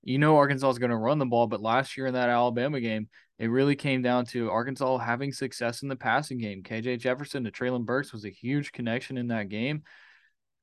you 0.04 0.18
know 0.18 0.36
Arkansas 0.36 0.72
is 0.72 0.80
going 0.80 0.90
to 0.90 0.98
run 0.98 1.20
the 1.20 1.26
ball, 1.26 1.48
but 1.48 1.62
last 1.62 1.96
year 1.96 2.08
in 2.08 2.16
that 2.16 2.30
Alabama 2.30 2.82
game, 2.82 3.08
it 3.40 3.48
really 3.48 3.76
came 3.76 4.02
down 4.02 4.26
to 4.26 4.52
Arkansas 4.52 4.98
having 4.98 5.32
success 5.32 5.84
in 5.84 5.88
the 5.88 5.96
passing 5.96 6.38
game. 6.38 6.62
KJ 6.62 7.00
Jefferson 7.00 7.46
to 7.46 7.52
Treylon 7.52 7.86
Burks 7.86 8.12
was 8.12 8.26
a 8.26 8.30
huge 8.30 8.72
connection 8.72 9.18
in 9.18 9.28
that 9.28 9.48
game. 9.48 9.84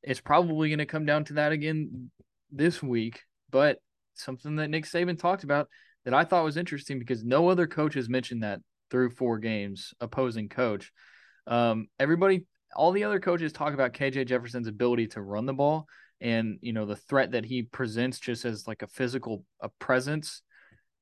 It's 0.03 0.21
probably 0.21 0.69
going 0.69 0.79
to 0.79 0.87
come 0.87 1.07
down 1.07 1.25
to 1.25 1.33
that 1.35 1.53
again 1.53 2.11
this 2.53 2.83
week, 2.83 3.23
but 3.51 3.79
something 4.19 4.57
that 4.57 4.69
Nick 4.69 4.85
Saban 4.85 5.19
talked 5.19 5.45
about 5.45 5.69
that 6.05 6.15
I 6.15 6.25
thought 6.25 6.45
was 6.45 6.57
interesting 6.57 6.99
because 6.99 7.25
no 7.25 7.49
other 7.49 7.67
coach 7.67 7.95
has 7.95 8.09
mentioned 8.09 8.43
that 8.43 8.61
through 8.91 9.11
four 9.11 9.39
games, 9.39 9.93
opposing 10.01 10.49
coach. 10.49 10.93
Um, 11.47 11.89
everybody, 11.99 12.47
all 12.75 12.93
the 12.93 13.05
other 13.05 13.21
coaches 13.21 13.53
talk 13.53 13.75
about 13.75 13.93
KJ 13.93 14.27
Jefferson's 14.27 14.69
ability 14.69 15.09
to 15.09 15.23
run 15.23 15.47
the 15.47 15.55
ball 15.55 15.87
and 16.21 16.59
you 16.63 16.73
know 16.73 16.85
the 16.85 16.97
threat 16.97 17.33
that 17.33 17.45
he 17.45 17.63
presents 17.63 18.19
just 18.19 18.45
as 18.45 18.67
like 18.67 18.83
a 18.83 18.87
physical 18.87 19.45
a 19.61 19.69
presence. 19.79 20.43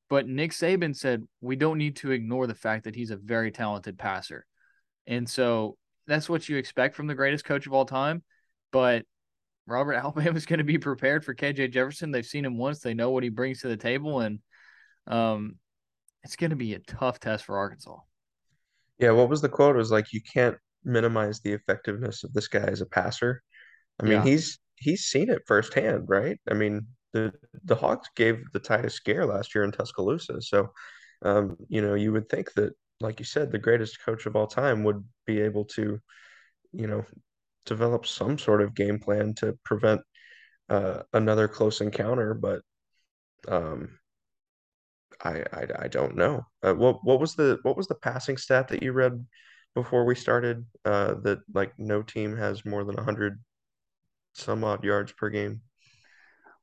But 0.08 0.28
Nick 0.28 0.52
Saban 0.52 0.94
said 0.94 1.22
we 1.40 1.56
don't 1.56 1.78
need 1.78 1.96
to 1.96 2.12
ignore 2.12 2.46
the 2.46 2.54
fact 2.54 2.84
that 2.84 2.94
he's 2.94 3.10
a 3.10 3.16
very 3.16 3.50
talented 3.50 3.98
passer, 3.98 4.46
and 5.06 5.28
so 5.28 5.76
that's 6.06 6.28
what 6.28 6.48
you 6.48 6.56
expect 6.56 6.94
from 6.94 7.06
the 7.06 7.14
greatest 7.14 7.44
coach 7.44 7.66
of 7.66 7.72
all 7.72 7.86
time. 7.86 8.22
But 8.72 9.04
Robert 9.66 9.94
Alabama 9.94 10.36
is 10.36 10.46
going 10.46 10.58
to 10.58 10.64
be 10.64 10.78
prepared 10.78 11.24
for 11.24 11.34
KJ 11.34 11.72
Jefferson. 11.72 12.10
They've 12.10 12.24
seen 12.24 12.44
him 12.44 12.58
once. 12.58 12.80
They 12.80 12.94
know 12.94 13.10
what 13.10 13.22
he 13.22 13.28
brings 13.28 13.60
to 13.60 13.68
the 13.68 13.76
table, 13.76 14.20
and 14.20 14.40
um, 15.06 15.56
it's 16.22 16.36
going 16.36 16.50
to 16.50 16.56
be 16.56 16.74
a 16.74 16.78
tough 16.80 17.20
test 17.20 17.44
for 17.44 17.58
Arkansas. 17.58 17.98
Yeah, 18.98 19.10
what 19.10 19.28
was 19.28 19.40
the 19.40 19.48
quote? 19.48 19.76
It 19.76 19.78
was 19.78 19.90
like 19.90 20.12
you 20.12 20.20
can't 20.22 20.56
minimize 20.84 21.40
the 21.40 21.52
effectiveness 21.52 22.24
of 22.24 22.32
this 22.32 22.48
guy 22.48 22.64
as 22.64 22.80
a 22.80 22.86
passer. 22.86 23.42
I 24.00 24.04
mean, 24.04 24.12
yeah. 24.12 24.24
he's 24.24 24.58
he's 24.76 25.04
seen 25.04 25.30
it 25.30 25.42
firsthand, 25.46 26.04
right? 26.08 26.38
I 26.50 26.54
mean, 26.54 26.86
the 27.12 27.32
the 27.64 27.74
Hawks 27.74 28.08
gave 28.16 28.42
the 28.52 28.60
Tide 28.60 28.84
a 28.84 28.90
scare 28.90 29.26
last 29.26 29.54
year 29.54 29.64
in 29.64 29.72
Tuscaloosa, 29.72 30.40
so 30.40 30.70
um, 31.22 31.56
you 31.68 31.82
know 31.82 31.94
you 31.94 32.12
would 32.12 32.28
think 32.28 32.52
that 32.54 32.72
like 33.00 33.18
you 33.18 33.24
said, 33.24 33.50
the 33.50 33.58
greatest 33.58 34.02
coach 34.04 34.26
of 34.26 34.36
all 34.36 34.46
time 34.46 34.84
would 34.84 35.04
be 35.26 35.40
able 35.40 35.64
to, 35.64 36.00
you 36.72 36.86
know, 36.86 37.04
develop 37.66 38.06
some 38.06 38.38
sort 38.38 38.62
of 38.62 38.74
game 38.74 38.98
plan 38.98 39.34
to 39.34 39.58
prevent 39.64 40.00
uh, 40.68 41.02
another 41.12 41.48
close 41.48 41.80
encounter. 41.80 42.34
But 42.34 42.62
um, 43.48 43.98
I, 45.22 45.44
I 45.52 45.66
I 45.80 45.88
don't 45.88 46.16
know. 46.16 46.46
Uh, 46.62 46.74
what 46.74 47.04
what 47.04 47.20
was 47.20 47.34
the 47.34 47.58
what 47.62 47.76
was 47.76 47.86
the 47.86 47.94
passing 47.94 48.36
stat 48.36 48.68
that 48.68 48.82
you 48.82 48.92
read 48.92 49.24
before 49.74 50.04
we 50.04 50.14
started? 50.14 50.64
Uh, 50.84 51.14
that 51.22 51.40
like 51.52 51.72
no 51.78 52.02
team 52.02 52.36
has 52.36 52.64
more 52.64 52.84
than 52.84 52.96
100 52.96 53.38
some 54.34 54.64
odd 54.64 54.84
yards 54.84 55.12
per 55.12 55.30
game. 55.30 55.62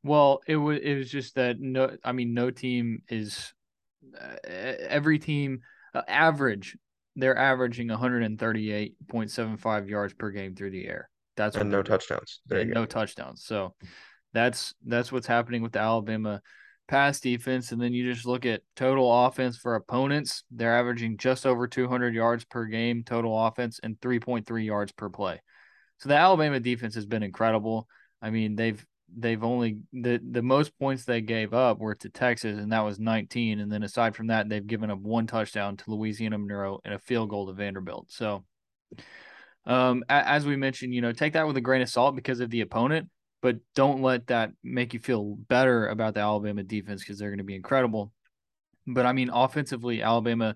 Well, 0.03 0.41
it 0.47 0.57
was 0.57 0.79
it 0.81 0.95
was 0.95 1.09
just 1.09 1.35
that 1.35 1.59
no, 1.59 1.95
I 2.03 2.11
mean, 2.11 2.33
no 2.33 2.51
team 2.51 3.03
is 3.09 3.53
uh, 4.19 4.35
every 4.45 5.17
team 5.19 5.61
uh, 5.93 6.01
average. 6.07 6.77
They're 7.15 7.37
averaging 7.37 7.89
138.75 7.89 9.89
yards 9.89 10.13
per 10.13 10.31
game 10.31 10.55
through 10.55 10.71
the 10.71 10.87
air. 10.87 11.09
That's 11.35 11.55
and 11.55 11.71
no 11.71 11.83
touchdowns. 11.83 12.41
There 12.45 12.63
no 12.65 12.85
touchdowns. 12.85 13.43
So 13.43 13.73
that's 14.33 14.73
that's 14.85 15.11
what's 15.11 15.27
happening 15.27 15.61
with 15.61 15.73
the 15.73 15.79
Alabama 15.79 16.41
pass 16.87 17.19
defense. 17.19 17.71
And 17.71 17.81
then 17.81 17.93
you 17.93 18.11
just 18.13 18.25
look 18.25 18.45
at 18.45 18.61
total 18.75 19.25
offense 19.25 19.57
for 19.57 19.75
opponents. 19.75 20.43
They're 20.51 20.77
averaging 20.77 21.17
just 21.17 21.45
over 21.45 21.67
200 21.67 22.13
yards 22.13 22.45
per 22.45 22.65
game 22.65 23.03
total 23.03 23.45
offense 23.45 23.79
and 23.81 23.99
3.3 23.99 24.65
yards 24.65 24.91
per 24.91 25.09
play. 25.09 25.41
So 25.99 26.09
the 26.09 26.15
Alabama 26.15 26.59
defense 26.59 26.95
has 26.95 27.05
been 27.05 27.23
incredible. 27.23 27.87
I 28.21 28.29
mean, 28.29 28.55
they've 28.55 28.83
they've 29.17 29.43
only 29.43 29.79
the 29.91 30.19
the 30.31 30.41
most 30.41 30.77
points 30.77 31.05
they 31.05 31.21
gave 31.21 31.53
up 31.53 31.79
were 31.79 31.95
to 31.95 32.09
Texas, 32.09 32.57
and 32.57 32.71
that 32.71 32.81
was 32.81 32.99
19. 32.99 33.59
And 33.59 33.71
then 33.71 33.83
aside 33.83 34.15
from 34.15 34.27
that, 34.27 34.49
they've 34.49 34.65
given 34.65 34.89
up 34.89 34.99
one 34.99 35.27
touchdown 35.27 35.77
to 35.77 35.91
Louisiana 35.91 36.37
Monroe 36.37 36.79
and 36.83 36.93
a 36.93 36.99
field 36.99 37.29
goal 37.29 37.47
to 37.47 37.53
Vanderbilt. 37.53 38.11
So, 38.11 38.43
um, 39.65 40.03
as 40.09 40.45
we 40.45 40.55
mentioned, 40.55 40.93
you 40.93 41.01
know, 41.01 41.11
take 41.11 41.33
that 41.33 41.47
with 41.47 41.57
a 41.57 41.61
grain 41.61 41.81
of 41.81 41.89
salt 41.89 42.15
because 42.15 42.39
of 42.39 42.49
the 42.49 42.61
opponent, 42.61 43.09
but 43.41 43.57
don't 43.75 44.01
let 44.01 44.27
that 44.27 44.51
make 44.63 44.93
you 44.93 44.99
feel 44.99 45.35
better 45.35 45.87
about 45.87 46.13
the 46.13 46.21
Alabama 46.21 46.63
defense 46.63 47.01
because 47.01 47.19
they're 47.19 47.29
going 47.29 47.37
to 47.37 47.43
be 47.43 47.55
incredible. 47.55 48.11
But 48.87 49.05
I 49.05 49.13
mean, 49.13 49.29
offensively, 49.29 50.01
Alabama. 50.01 50.55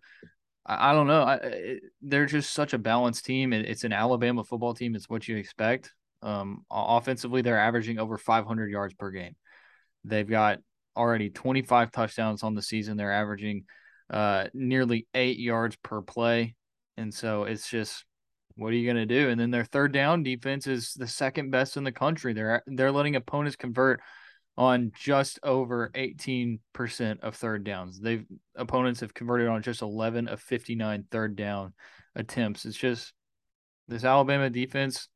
I, 0.69 0.91
don't 0.91 1.07
know. 1.07 1.21
I, 1.21 1.79
they're 2.01 2.25
just 2.25 2.53
such 2.53 2.73
a 2.73 2.77
balanced 2.77 3.23
team. 3.23 3.53
It, 3.53 3.65
it's 3.69 3.85
an 3.85 3.93
Alabama 3.93 4.43
football 4.43 4.73
team. 4.73 4.95
It's 4.95 5.09
what 5.09 5.25
you 5.25 5.37
expect. 5.37 5.93
Um, 6.21 6.65
offensively, 6.71 7.41
they're 7.41 7.59
averaging 7.59 7.99
over 7.99 8.17
500 8.17 8.71
yards 8.71 8.93
per 8.93 9.11
game. 9.11 9.35
They've 10.03 10.27
got 10.27 10.59
already 10.95 11.29
25 11.29 11.91
touchdowns 11.91 12.43
on 12.43 12.55
the 12.55 12.61
season. 12.61 12.97
They're 12.97 13.11
averaging 13.11 13.65
uh, 14.09 14.45
nearly 14.53 15.07
eight 15.13 15.37
yards 15.37 15.75
per 15.77 16.01
play. 16.01 16.55
And 16.97 17.13
so 17.13 17.43
it's 17.43 17.69
just, 17.69 18.03
what 18.55 18.69
are 18.69 18.75
you 18.75 18.91
going 18.91 19.07
to 19.07 19.13
do? 19.13 19.29
And 19.29 19.39
then 19.39 19.51
their 19.51 19.65
third 19.65 19.91
down 19.91 20.23
defense 20.23 20.65
is 20.65 20.93
the 20.93 21.07
second 21.07 21.51
best 21.51 21.77
in 21.77 21.83
the 21.83 21.91
country. 21.91 22.33
They're 22.33 22.63
they're 22.65 22.91
letting 22.91 23.15
opponents 23.15 23.55
convert 23.55 24.01
on 24.57 24.91
just 24.95 25.39
over 25.43 25.91
18% 25.93 26.59
of 27.21 27.35
third 27.35 27.63
downs. 27.63 27.99
They've 27.99 28.25
opponents 28.55 29.01
have 29.01 29.13
converted 29.13 29.47
on 29.47 29.61
just 29.61 29.83
11 29.83 30.27
of 30.27 30.41
59 30.41 31.05
third 31.11 31.35
down 31.35 31.73
attempts. 32.15 32.65
It's 32.65 32.75
just 32.75 33.13
this 33.87 34.03
Alabama 34.03 34.49
defense 34.49 35.07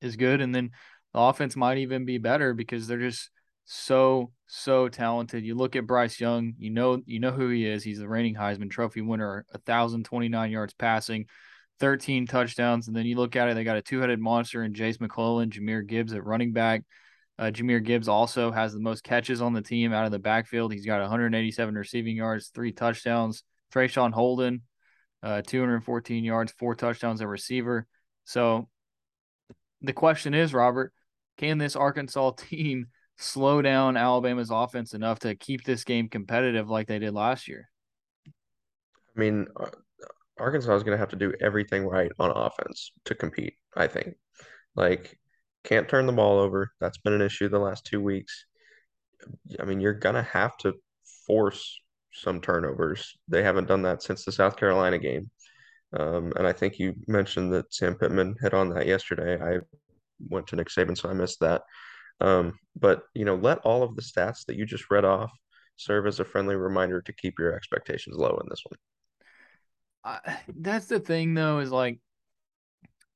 is 0.00 0.16
good, 0.16 0.40
and 0.40 0.54
then 0.54 0.70
the 1.12 1.20
offense 1.20 1.56
might 1.56 1.78
even 1.78 2.04
be 2.04 2.18
better 2.18 2.54
because 2.54 2.86
they're 2.86 2.98
just 2.98 3.30
so 3.64 4.32
so 4.46 4.88
talented. 4.88 5.44
You 5.44 5.54
look 5.54 5.76
at 5.76 5.86
Bryce 5.86 6.20
Young, 6.20 6.54
you 6.58 6.70
know 6.70 7.02
you 7.06 7.20
know 7.20 7.32
who 7.32 7.48
he 7.48 7.66
is. 7.66 7.84
He's 7.84 7.98
the 7.98 8.08
reigning 8.08 8.34
Heisman 8.34 8.70
Trophy 8.70 9.02
winner, 9.02 9.44
thousand 9.66 10.04
twenty 10.04 10.28
nine 10.28 10.50
yards 10.50 10.74
passing, 10.74 11.26
thirteen 11.80 12.26
touchdowns, 12.26 12.88
and 12.88 12.96
then 12.96 13.06
you 13.06 13.16
look 13.16 13.36
at 13.36 13.48
it, 13.48 13.54
they 13.54 13.64
got 13.64 13.76
a 13.76 13.82
two 13.82 14.00
headed 14.00 14.20
monster 14.20 14.62
in 14.64 14.74
Jase 14.74 15.00
McClellan, 15.00 15.50
Jahmyr 15.50 15.86
Gibbs 15.86 16.12
at 16.12 16.24
running 16.24 16.52
back. 16.52 16.82
Uh, 17.38 17.50
Jahmyr 17.52 17.82
Gibbs 17.84 18.08
also 18.08 18.50
has 18.50 18.72
the 18.72 18.80
most 18.80 19.04
catches 19.04 19.40
on 19.40 19.52
the 19.52 19.62
team 19.62 19.92
out 19.92 20.06
of 20.06 20.10
the 20.10 20.18
backfield. 20.18 20.72
He's 20.72 20.86
got 20.86 21.00
187 21.00 21.74
receiving 21.74 22.16
yards, 22.16 22.48
three 22.48 22.72
touchdowns. 22.72 23.44
Traeshon 23.72 24.12
Holden, 24.12 24.62
uh, 25.22 25.42
214 25.42 26.24
yards, 26.24 26.52
four 26.52 26.74
touchdowns 26.74 27.20
at 27.20 27.28
receiver. 27.28 27.86
So 28.24 28.68
the 29.82 29.92
question 29.92 30.34
is, 30.34 30.54
Robert, 30.54 30.92
can 31.36 31.58
this 31.58 31.76
Arkansas 31.76 32.30
team 32.36 32.86
slow 33.16 33.60
down 33.62 33.96
Alabama's 33.96 34.50
offense 34.50 34.94
enough 34.94 35.20
to 35.20 35.34
keep 35.34 35.64
this 35.64 35.84
game 35.84 36.08
competitive 36.08 36.68
like 36.68 36.86
they 36.86 36.98
did 36.98 37.14
last 37.14 37.48
year? 37.48 37.68
I 38.26 39.20
mean, 39.20 39.46
uh, 39.58 39.70
Arkansas 40.38 40.74
is 40.74 40.82
going 40.84 40.94
to 40.94 41.00
have 41.00 41.10
to 41.10 41.16
do 41.16 41.34
everything 41.40 41.84
right 41.84 42.12
on 42.18 42.30
offense 42.30 42.92
to 43.06 43.14
compete, 43.14 43.54
I 43.76 43.88
think. 43.88 44.14
Like, 44.76 45.18
can't 45.64 45.88
turn 45.88 46.06
the 46.06 46.12
ball 46.12 46.38
over. 46.38 46.70
That's 46.80 46.98
been 46.98 47.12
an 47.12 47.22
issue 47.22 47.48
the 47.48 47.58
last 47.58 47.84
two 47.84 48.00
weeks. 48.00 48.44
I 49.60 49.64
mean, 49.64 49.80
you're 49.80 49.94
going 49.94 50.14
to 50.14 50.22
have 50.22 50.56
to 50.58 50.74
force 51.26 51.80
some 52.12 52.40
turnovers. 52.40 53.16
They 53.26 53.42
haven't 53.42 53.68
done 53.68 53.82
that 53.82 54.02
since 54.02 54.24
the 54.24 54.32
South 54.32 54.56
Carolina 54.56 54.98
game. 54.98 55.30
Um, 55.92 56.32
and 56.36 56.46
I 56.46 56.52
think 56.52 56.78
you 56.78 56.94
mentioned 57.06 57.52
that 57.54 57.72
Sam 57.72 57.94
Pittman 57.94 58.36
hit 58.40 58.54
on 58.54 58.70
that 58.70 58.86
yesterday. 58.86 59.40
I 59.42 59.60
went 60.28 60.46
to 60.48 60.56
Nick 60.56 60.68
Saban, 60.68 60.96
so 60.96 61.08
I 61.08 61.14
missed 61.14 61.40
that. 61.40 61.62
Um, 62.20 62.58
but 62.78 63.02
you 63.14 63.24
know, 63.24 63.36
let 63.36 63.58
all 63.58 63.82
of 63.82 63.96
the 63.96 64.02
stats 64.02 64.44
that 64.46 64.56
you 64.56 64.66
just 64.66 64.90
read 64.90 65.04
off 65.04 65.30
serve 65.76 66.06
as 66.06 66.20
a 66.20 66.24
friendly 66.24 66.56
reminder 66.56 67.00
to 67.02 67.12
keep 67.12 67.38
your 67.38 67.54
expectations 67.54 68.16
low 68.16 68.38
in 68.42 68.48
this 68.50 68.62
one. 68.64 68.78
That's 70.56 70.86
the 70.86 71.00
thing, 71.00 71.34
though, 71.34 71.60
is 71.60 71.70
like 71.70 72.00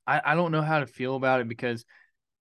I, 0.06 0.20
I 0.24 0.34
don't 0.34 0.52
know 0.52 0.62
how 0.62 0.80
to 0.80 0.86
feel 0.86 1.16
about 1.16 1.40
it 1.40 1.48
because 1.48 1.84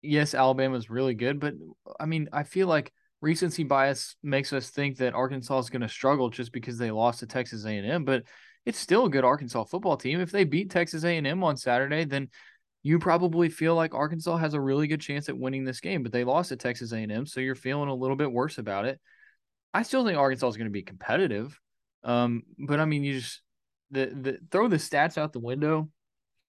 yes, 0.02 0.34
Alabama's 0.34 0.90
really 0.90 1.14
good, 1.14 1.40
but 1.40 1.54
I 1.98 2.06
mean, 2.06 2.28
I 2.32 2.42
feel 2.44 2.68
like 2.68 2.92
recency 3.20 3.64
bias 3.64 4.16
makes 4.22 4.52
us 4.52 4.70
think 4.70 4.98
that 4.98 5.14
Arkansas 5.14 5.58
is 5.58 5.70
going 5.70 5.82
to 5.82 5.88
struggle 5.88 6.30
just 6.30 6.52
because 6.52 6.78
they 6.78 6.90
lost 6.90 7.20
to 7.20 7.26
Texas 7.26 7.64
A&M, 7.64 8.04
but 8.04 8.24
it's 8.68 8.78
still 8.78 9.06
a 9.06 9.10
good 9.10 9.24
Arkansas 9.24 9.64
football 9.64 9.96
team. 9.96 10.20
If 10.20 10.30
they 10.30 10.44
beat 10.44 10.70
Texas 10.70 11.02
A&M 11.02 11.42
on 11.42 11.56
Saturday, 11.56 12.04
then 12.04 12.28
you 12.82 12.98
probably 12.98 13.48
feel 13.48 13.74
like 13.74 13.94
Arkansas 13.94 14.36
has 14.36 14.52
a 14.52 14.60
really 14.60 14.86
good 14.86 15.00
chance 15.00 15.30
at 15.30 15.38
winning 15.38 15.64
this 15.64 15.80
game, 15.80 16.02
but 16.02 16.12
they 16.12 16.22
lost 16.22 16.50
to 16.50 16.56
Texas 16.56 16.92
A&M, 16.92 17.24
so 17.24 17.40
you're 17.40 17.54
feeling 17.54 17.88
a 17.88 17.94
little 17.94 18.14
bit 18.14 18.30
worse 18.30 18.58
about 18.58 18.84
it. 18.84 19.00
I 19.72 19.84
still 19.84 20.04
think 20.04 20.18
Arkansas 20.18 20.48
is 20.48 20.58
going 20.58 20.66
to 20.66 20.70
be 20.70 20.82
competitive, 20.82 21.58
um, 22.04 22.42
but 22.58 22.78
I 22.78 22.84
mean, 22.84 23.04
you 23.04 23.20
just 23.20 23.40
the 23.90 24.06
the 24.06 24.38
throw 24.50 24.68
the 24.68 24.76
stats 24.76 25.16
out 25.16 25.32
the 25.32 25.40
window. 25.40 25.88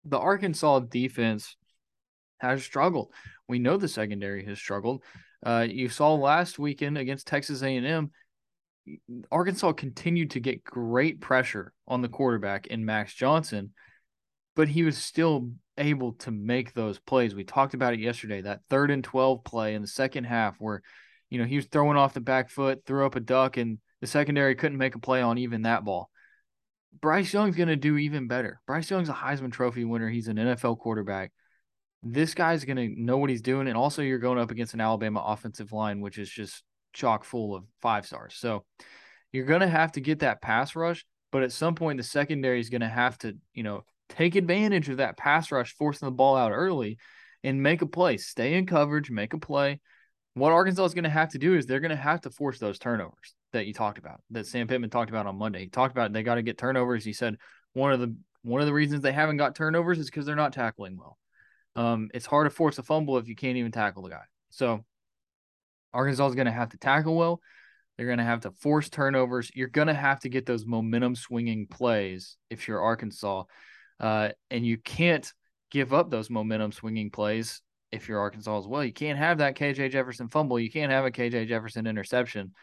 The 0.06 0.20
Arkansas 0.20 0.82
defense 0.82 1.58
has 2.38 2.64
struggled. 2.64 3.12
We 3.48 3.58
know 3.58 3.78
the 3.78 3.88
secondary 3.88 4.46
has 4.46 4.60
struggled. 4.60 5.04
Uh, 5.44 5.66
you 5.68 5.90
saw 5.90 6.14
last 6.14 6.60
weekend 6.60 7.00
against 7.00 7.26
Texas 7.26 7.64
A&M, 7.64 8.12
Arkansas 9.32 9.74
continued 9.74 10.32
to 10.32 10.40
get 10.40 10.64
great 10.64 11.22
pressure 11.22 11.74
on 11.88 12.02
the 12.02 12.10
quarterback 12.10 12.68
in 12.68 12.86
Max 12.86 13.14
Johnson, 13.14 13.74
but 14.56 14.68
he 14.68 14.84
was 14.84 14.98
still 14.98 15.52
able 15.78 16.14
to 16.14 16.32
make 16.32 16.74
those 16.74 17.00
plays. 17.00 17.34
We 17.34 17.44
talked 17.44 17.74
about 17.74 17.94
it 17.94 18.00
yesterday, 18.00 18.42
that 18.42 18.62
third 18.70 18.92
and 18.92 19.04
12 19.04 19.44
play 19.44 19.76
in 19.76 19.82
the 19.82 19.88
second 19.88 20.26
half 20.26 20.58
where, 20.60 20.82
you 21.30 21.40
know, 21.40 21.46
he 21.46 21.56
was 21.56 21.66
throwing 21.66 21.98
off 21.98 22.14
the 22.14 22.22
back 22.22 22.50
foot, 22.50 22.84
threw 22.86 23.06
up 23.06 23.16
a 23.16 23.20
duck, 23.20 23.58
and 23.58 23.80
the 24.02 24.08
secondary 24.08 24.56
couldn't 24.56 24.78
make 24.78 24.96
a 24.96 25.00
play 25.00 25.22
on 25.22 25.38
even 25.38 25.64
that 25.64 25.86
ball. 25.86 26.10
Bryce 27.00 27.34
Young's 27.34 27.56
going 27.56 27.70
to 27.70 27.76
do 27.76 27.98
even 27.98 28.28
better. 28.28 28.60
Bryce 28.68 28.90
Young's 28.92 29.10
a 29.10 29.14
Heisman 29.14 29.52
Trophy 29.52 29.84
winner. 29.84 30.10
He's 30.10 30.28
an 30.28 30.38
NFL 30.38 30.78
quarterback. 30.78 31.32
This 32.04 32.34
guy's 32.34 32.66
going 32.66 32.78
to 32.78 33.02
know 33.02 33.18
what 33.18 33.30
he's 33.30 33.42
doing. 33.42 33.68
And 33.68 33.78
also, 33.78 34.02
you're 34.02 34.20
going 34.20 34.38
up 34.38 34.52
against 34.52 34.74
an 34.74 34.82
Alabama 34.82 35.24
offensive 35.26 35.72
line, 35.72 36.02
which 36.02 36.18
is 36.18 36.30
just 36.30 36.64
chock 36.94 37.24
full 37.24 37.56
of 37.56 37.64
five 37.82 38.06
stars. 38.06 38.36
So 38.38 38.64
you're 39.32 39.46
going 39.46 39.62
to 39.62 39.68
have 39.68 39.94
to 39.94 40.02
get 40.02 40.20
that 40.20 40.42
pass 40.42 40.76
rush. 40.76 41.06
But 41.32 41.44
at 41.44 41.52
some 41.52 41.74
point, 41.76 41.98
the 41.98 42.04
secondary 42.04 42.60
is 42.60 42.70
going 42.70 42.82
to 42.82 42.88
have 42.88 43.18
to, 43.20 43.36
you 43.54 43.64
know, 43.64 43.84
take 44.10 44.36
advantage 44.36 44.90
of 44.90 44.98
that 44.98 45.18
pass 45.18 45.52
rush, 45.52 45.76
forcing 45.76 46.06
the 46.06 46.12
ball 46.12 46.36
out 46.36 46.52
early 46.52 47.00
and 47.44 47.64
make 47.64 47.82
a 47.82 47.88
play. 47.88 48.18
Stay 48.18 48.54
in 48.54 48.68
coverage, 48.68 49.10
make 49.10 49.34
a 49.34 49.40
play. 49.40 49.80
What 50.36 50.52
Arkansas 50.52 50.86
is 50.86 50.94
going 50.94 51.04
to 51.04 51.10
have 51.10 51.30
to 51.30 51.40
do 51.40 51.56
is 51.56 51.66
they're 51.66 51.80
going 51.80 51.90
to 51.90 51.96
have 51.96 52.22
to 52.22 52.30
force 52.30 52.60
those 52.60 52.80
turnovers 52.80 53.36
that 53.52 53.66
you 53.66 53.74
talked 53.74 53.98
about, 53.98 54.22
that 54.32 54.48
Sam 54.48 54.68
Pittman 54.68 54.90
talked 54.90 55.10
about 55.10 55.28
on 55.28 55.38
Monday. 55.38 55.62
He 55.62 55.68
talked 55.70 55.92
about 55.92 56.12
they 56.14 56.24
got 56.24 56.36
to 56.36 56.42
get 56.42 56.58
turnovers. 56.58 57.04
He 57.04 57.14
said 57.14 57.38
one 57.74 57.92
of 57.92 58.00
the 58.00 58.16
one 58.44 58.62
of 58.62 58.68
the 58.68 58.74
reasons 58.74 59.02
they 59.02 59.12
haven't 59.12 59.38
got 59.38 59.56
turnovers 59.56 60.00
is 60.00 60.08
because 60.08 60.26
they're 60.26 60.36
not 60.36 60.54
tackling 60.54 60.98
well. 60.98 61.18
Um, 61.76 62.10
it's 62.14 62.26
hard 62.26 62.46
to 62.46 62.56
force 62.56 62.78
a 62.78 62.84
fumble 62.84 63.18
if 63.18 63.28
you 63.28 63.36
can't 63.36 63.58
even 63.58 63.72
tackle 63.72 64.04
the 64.04 64.10
guy. 64.10 64.24
So 64.50 64.84
Arkansas 65.94 66.28
is 66.28 66.36
going 66.36 66.46
to 66.46 66.52
have 66.52 66.70
to 66.70 66.78
tackle 66.78 67.16
well. 67.16 67.42
They're 67.98 68.08
going 68.08 68.18
to 68.18 68.24
have 68.24 68.42
to 68.42 68.52
force 68.52 68.90
turnovers. 68.90 69.52
You're 69.54 69.68
going 69.68 69.88
to 69.88 69.94
have 69.94 70.20
to 70.22 70.30
get 70.30 70.46
those 70.46 70.66
momentum 70.66 71.16
swinging 71.16 71.68
plays 71.68 72.38
if 72.50 72.68
you're 72.68 72.82
Arkansas. 72.82 73.44
Uh, 74.00 74.30
and 74.50 74.66
you 74.66 74.78
can't 74.78 75.32
give 75.70 75.94
up 75.94 76.10
those 76.10 76.30
momentum 76.30 76.72
swinging 76.72 77.12
plays 77.12 77.62
if 77.92 78.10
you're 78.10 78.20
Arkansas 78.20 78.58
as 78.58 78.68
well. 78.68 78.84
You 78.84 78.94
can't 78.94 79.20
have 79.20 79.38
that 79.38 79.56
KJ 79.56 79.92
Jefferson 79.92 80.28
fumble. 80.28 80.60
You 80.60 80.72
can't 80.72 80.92
have 80.92 81.06
a 81.06 81.12
KJ 81.12 81.48
Jefferson 81.48 81.86
interception. 81.86 82.54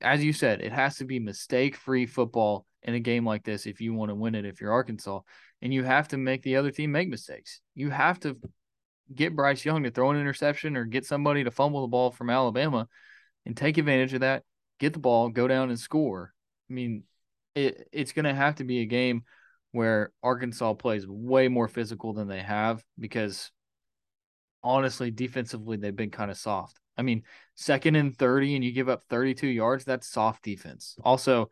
As 0.00 0.22
you 0.22 0.32
said, 0.32 0.60
it 0.60 0.72
has 0.72 0.96
to 0.96 1.04
be 1.04 1.20
mistake 1.20 1.76
free 1.76 2.06
football 2.06 2.66
in 2.82 2.94
a 2.94 3.00
game 3.00 3.24
like 3.24 3.44
this 3.44 3.66
if 3.66 3.80
you 3.80 3.94
want 3.94 4.10
to 4.10 4.14
win 4.14 4.34
it 4.34 4.44
if 4.44 4.60
you're 4.60 4.72
Arkansas. 4.72 5.20
And 5.62 5.72
you 5.72 5.84
have 5.84 6.08
to 6.08 6.18
make 6.18 6.42
the 6.42 6.56
other 6.56 6.70
team 6.70 6.92
make 6.92 7.08
mistakes. 7.08 7.60
You 7.74 7.90
have 7.90 8.18
to 8.20 8.36
get 9.14 9.36
Bryce 9.36 9.64
Young 9.64 9.82
to 9.84 9.90
throw 9.90 10.10
an 10.10 10.20
interception 10.20 10.76
or 10.76 10.84
get 10.84 11.06
somebody 11.06 11.44
to 11.44 11.50
fumble 11.50 11.82
the 11.82 11.88
ball 11.88 12.10
from 12.10 12.30
Alabama 12.30 12.88
and 13.46 13.56
take 13.56 13.78
advantage 13.78 14.14
of 14.14 14.20
that, 14.20 14.44
get 14.78 14.92
the 14.92 14.98
ball, 14.98 15.28
go 15.28 15.48
down 15.48 15.70
and 15.70 15.78
score. 15.78 16.32
I 16.70 16.72
mean, 16.72 17.04
it, 17.54 17.88
it's 17.92 18.12
going 18.12 18.24
to 18.24 18.34
have 18.34 18.56
to 18.56 18.64
be 18.64 18.80
a 18.80 18.86
game 18.86 19.24
where 19.72 20.12
Arkansas 20.22 20.74
plays 20.74 21.06
way 21.06 21.48
more 21.48 21.68
physical 21.68 22.12
than 22.12 22.28
they 22.28 22.40
have 22.40 22.82
because 22.98 23.50
honestly, 24.62 25.10
defensively, 25.10 25.76
they've 25.76 25.94
been 25.94 26.10
kind 26.10 26.30
of 26.30 26.36
soft. 26.36 26.78
I 26.96 27.02
mean, 27.02 27.22
second 27.54 27.94
and 27.94 28.16
30 28.16 28.56
and 28.56 28.64
you 28.64 28.72
give 28.72 28.88
up 28.88 29.04
32 29.08 29.46
yards, 29.46 29.84
that's 29.84 30.08
soft 30.08 30.42
defense. 30.42 30.96
Also, 31.04 31.50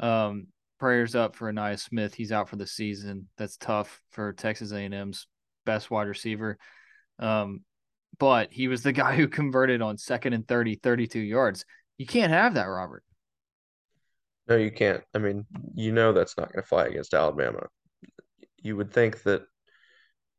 um, 0.00 0.48
prayers 0.78 1.14
up 1.14 1.34
for 1.34 1.50
Ainias 1.50 1.80
Smith. 1.80 2.14
He's 2.14 2.32
out 2.32 2.48
for 2.48 2.56
the 2.56 2.66
season. 2.66 3.28
That's 3.38 3.56
tough 3.56 4.02
for 4.10 4.32
Texas 4.32 4.72
A&M's 4.72 5.26
best 5.64 5.90
wide 5.90 6.08
receiver. 6.08 6.58
Um, 7.22 7.60
but 8.18 8.52
he 8.52 8.68
was 8.68 8.82
the 8.82 8.92
guy 9.04 9.16
who 9.16 9.28
converted 9.28 9.80
on 9.80 9.96
second 9.96 10.32
and 10.34 10.46
30, 10.46 10.76
32 10.76 11.20
yards. 11.20 11.64
You 11.98 12.06
can't 12.06 12.32
have 12.32 12.54
that, 12.54 12.64
Robert. 12.64 13.04
No, 14.48 14.56
you 14.56 14.72
can't. 14.72 15.02
I 15.14 15.18
mean, 15.18 15.46
you 15.74 15.92
know 15.92 16.12
that's 16.12 16.36
not 16.36 16.52
going 16.52 16.62
to 16.62 16.68
fly 16.68 16.86
against 16.86 17.14
Alabama. 17.14 17.66
You 18.58 18.76
would 18.76 18.92
think 18.92 19.22
that 19.22 19.42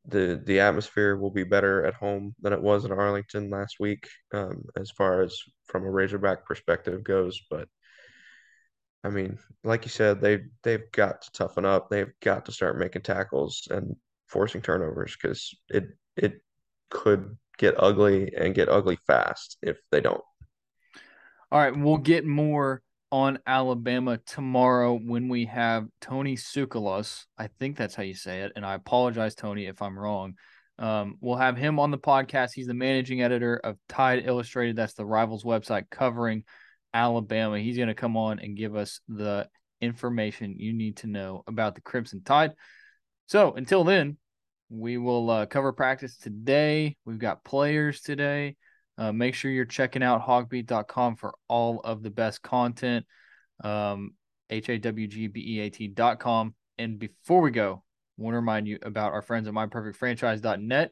the 0.05 0.41
the 0.45 0.59
atmosphere 0.59 1.15
will 1.15 1.31
be 1.31 1.45
better 1.45 1.85
at 1.85 1.93
home 1.93 2.35
than 2.41 2.51
it 2.51 2.61
was 2.61 2.83
in 2.83 2.91
Arlington 2.91 3.49
last 3.49 3.77
week, 3.79 4.09
um, 4.33 4.65
as 4.75 4.91
far 4.91 5.21
as 5.21 5.37
from 5.65 5.85
a 5.85 5.89
Razorback 5.89 6.45
perspective 6.45 7.03
goes. 7.03 7.41
But 7.49 7.69
I 9.05 9.09
mean, 9.09 9.37
like 9.63 9.85
you 9.85 9.89
said, 9.89 10.19
they 10.19 10.41
they've 10.63 10.91
got 10.91 11.21
to 11.21 11.31
toughen 11.31 11.63
up. 11.63 11.89
They've 11.89 12.11
got 12.21 12.45
to 12.45 12.51
start 12.51 12.77
making 12.77 13.03
tackles 13.03 13.67
and 13.71 13.95
forcing 14.27 14.61
turnovers 14.61 15.15
because 15.19 15.55
it 15.69 15.85
it 16.17 16.41
could 16.93 17.38
get 17.57 17.75
ugly 17.77 18.31
and 18.38 18.55
get 18.55 18.69
ugly 18.69 18.97
fast 19.07 19.57
if 19.62 19.77
they 19.91 20.00
don't. 20.00 20.21
All 21.51 21.59
right, 21.59 21.75
we'll 21.75 21.97
get 21.97 22.25
more 22.25 22.81
on 23.12 23.38
Alabama 23.45 24.17
tomorrow 24.25 24.97
when 24.97 25.29
we 25.29 25.45
have 25.45 25.85
Tony 26.01 26.35
Tsoukalas. 26.35 27.25
I 27.38 27.47
think 27.59 27.77
that's 27.77 27.93
how 27.93 28.03
you 28.03 28.15
say 28.15 28.41
it. 28.41 28.53
And 28.55 28.65
I 28.65 28.73
apologize, 28.73 29.35
Tony, 29.35 29.65
if 29.65 29.81
I'm 29.81 29.97
wrong. 29.97 30.33
Um, 30.79 31.17
we'll 31.21 31.35
have 31.35 31.55
him 31.55 31.79
on 31.79 31.91
the 31.91 31.97
podcast. 32.00 32.53
He's 32.55 32.65
the 32.65 32.73
managing 32.73 33.21
editor 33.21 33.57
of 33.57 33.77
Tide 33.88 34.23
Illustrated. 34.25 34.75
That's 34.75 34.95
the 34.95 35.05
Rivals 35.05 35.43
website 35.43 35.91
covering 35.91 36.43
Alabama. 36.91 37.59
He's 37.59 37.77
going 37.77 37.89
to 37.89 37.93
come 37.93 38.17
on 38.17 38.39
and 38.39 38.57
give 38.57 38.75
us 38.75 39.00
the 39.07 39.47
information 39.79 40.55
you 40.57 40.73
need 40.73 40.97
to 40.97 41.07
know 41.07 41.43
about 41.45 41.75
the 41.75 41.81
Crimson 41.81 42.23
Tide. 42.23 42.53
So 43.27 43.53
until 43.53 43.83
then, 43.83 44.17
we 44.70 44.98
will 44.98 45.29
uh, 45.29 45.46
cover 45.46 45.72
practice 45.72 46.17
today. 46.17 46.98
We've 47.05 47.20
got 47.20 47.43
players 47.43 48.01
today. 48.01 48.55
Uh, 48.98 49.12
make 49.12 49.36
sure 49.36 49.51
you're 49.51 49.65
checking 49.65 50.01
out 50.03 50.25
hawgbeat.com 50.25 51.17
for 51.17 51.36
all 51.48 51.82
of 51.82 52.01
the 52.03 52.10
best 52.10 52.41
content. 52.41 53.05
Um, 53.63 54.12
H-A-W-G-B-E-A-T.com. 54.50 56.55
And 56.77 57.00
before 57.00 57.41
we 57.41 57.51
go, 57.51 57.84
I 58.17 58.22
want 58.22 58.34
to 58.34 58.38
remind 58.38 58.67
you 58.67 58.79
about 58.84 59.13
our 59.13 59.22
friends 59.22 59.48
at 59.48 59.53
myperfectfranchise.net. 59.53 60.88
If 60.88 60.91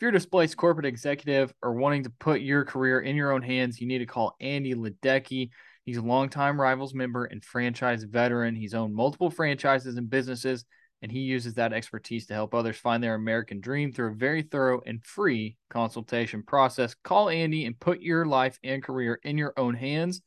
you're 0.00 0.10
a 0.10 0.12
displaced 0.12 0.56
corporate 0.56 0.86
executive 0.86 1.52
or 1.62 1.74
wanting 1.74 2.04
to 2.04 2.10
put 2.10 2.40
your 2.40 2.64
career 2.64 3.00
in 3.00 3.16
your 3.16 3.32
own 3.32 3.42
hands, 3.42 3.80
you 3.80 3.86
need 3.86 3.98
to 3.98 4.06
call 4.06 4.34
Andy 4.40 4.74
Ledecky. 4.74 5.50
He's 5.84 5.98
a 5.98 6.02
longtime 6.02 6.60
Rivals 6.60 6.94
member 6.94 7.26
and 7.26 7.44
franchise 7.44 8.04
veteran. 8.04 8.56
He's 8.56 8.74
owned 8.74 8.94
multiple 8.94 9.30
franchises 9.30 9.96
and 9.96 10.10
businesses– 10.10 10.64
and 11.02 11.10
he 11.10 11.20
uses 11.20 11.54
that 11.54 11.72
expertise 11.72 12.26
to 12.26 12.34
help 12.34 12.54
others 12.54 12.76
find 12.76 13.02
their 13.02 13.16
American 13.16 13.60
dream 13.60 13.92
through 13.92 14.12
a 14.12 14.14
very 14.14 14.42
thorough 14.42 14.80
and 14.86 15.04
free 15.04 15.56
consultation 15.68 16.44
process. 16.44 16.94
Call 17.02 17.28
Andy 17.28 17.66
and 17.66 17.78
put 17.78 18.00
your 18.00 18.24
life 18.24 18.58
and 18.62 18.82
career 18.82 19.18
in 19.24 19.36
your 19.36 19.52
own 19.56 19.74
hands. 19.74 20.22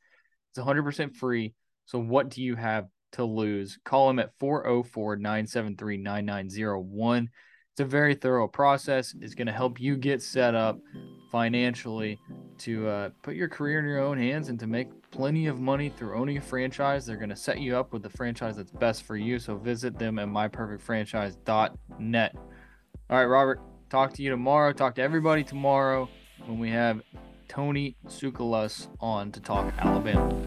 It's 0.51 0.63
100% 0.63 1.15
free. 1.15 1.53
So, 1.85 1.99
what 1.99 2.29
do 2.29 2.43
you 2.43 2.55
have 2.55 2.87
to 3.13 3.23
lose? 3.23 3.79
Call 3.85 4.09
him 4.09 4.19
at 4.19 4.37
404 4.39 5.15
973 5.15 5.97
9901. 5.97 7.29
It's 7.73 7.81
a 7.81 7.85
very 7.85 8.15
thorough 8.15 8.47
process. 8.47 9.15
It's 9.19 9.35
going 9.35 9.47
to 9.47 9.53
help 9.53 9.79
you 9.79 9.95
get 9.97 10.21
set 10.21 10.55
up 10.55 10.79
financially 11.35 12.17
to 12.57 12.87
uh, 12.87 13.09
put 13.21 13.35
your 13.35 13.49
career 13.49 13.79
in 13.79 13.85
your 13.85 13.99
own 13.99 14.17
hands 14.17 14.47
and 14.47 14.57
to 14.57 14.67
make 14.67 14.87
plenty 15.11 15.47
of 15.47 15.59
money 15.59 15.89
through 15.89 16.15
owning 16.15 16.37
a 16.37 16.41
franchise. 16.41 17.05
They're 17.05 17.17
going 17.17 17.27
to 17.27 17.35
set 17.35 17.59
you 17.59 17.75
up 17.75 17.91
with 17.91 18.03
the 18.03 18.09
franchise 18.09 18.55
that's 18.55 18.71
best 18.71 19.03
for 19.03 19.17
you. 19.17 19.37
So 19.37 19.57
visit 19.57 19.99
them 19.99 20.17
at 20.17 20.29
myperfectfranchise.net. 20.29 22.35
All 23.09 23.17
right, 23.17 23.25
Robert, 23.25 23.59
talk 23.89 24.13
to 24.13 24.23
you 24.23 24.29
tomorrow. 24.29 24.71
Talk 24.71 24.95
to 24.95 25.01
everybody 25.01 25.43
tomorrow 25.43 26.07
when 26.45 26.57
we 26.57 26.69
have 26.69 27.01
Tony 27.49 27.97
Tsoukalas 28.07 28.87
on 29.01 29.33
to 29.33 29.41
talk 29.41 29.73
Alabama. 29.77 30.41